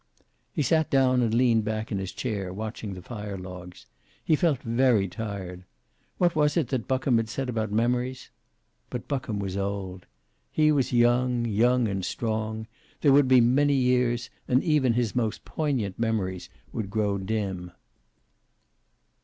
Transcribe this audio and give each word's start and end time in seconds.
He 0.51 0.63
sat 0.63 0.89
down 0.89 1.21
and 1.21 1.31
leaned 1.31 1.63
back 1.63 1.91
in 1.91 1.99
his 1.99 2.11
chair, 2.11 2.51
watching 2.51 2.95
the 2.95 3.03
fire 3.03 3.37
logs. 3.37 3.85
He 4.25 4.35
felt 4.35 4.63
very 4.63 5.07
tired. 5.07 5.63
What 6.17 6.35
was 6.35 6.55
that 6.55 6.87
Buckham 6.87 7.17
had 7.17 7.29
said 7.29 7.49
about 7.49 7.71
memories? 7.71 8.31
But 8.89 9.07
Buckham 9.07 9.37
was 9.37 9.55
old. 9.55 10.07
He 10.51 10.71
was 10.71 10.91
young, 10.91 11.45
young 11.45 11.87
and 11.87 12.03
strong. 12.03 12.65
There 13.01 13.13
would 13.13 13.27
be 13.27 13.41
many 13.41 13.75
years, 13.75 14.31
and 14.47 14.63
even 14.63 14.93
his 14.93 15.15
most 15.15 15.45
poignant 15.45 15.99
memories 15.99 16.49
would 16.73 16.89
grow 16.89 17.19
dim. 17.19 17.71